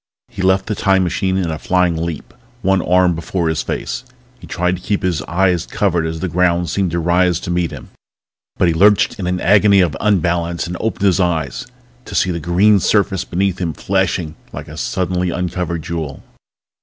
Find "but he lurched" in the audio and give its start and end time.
8.57-9.19